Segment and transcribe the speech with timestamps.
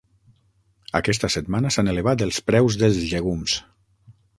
[1.01, 3.61] Aquesta setmana s'han elevat els preus dels llegums.